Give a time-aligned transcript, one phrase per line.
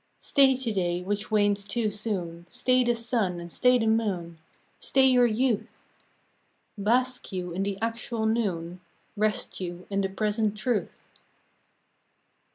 [0.17, 4.39] Stay to day which wanes too soon, Stay the sun and stay the moon,
[4.79, 5.85] Stay your youth;
[6.75, 8.81] Bask you in the actual noon,
[9.15, 11.05] Rest you in the present truth.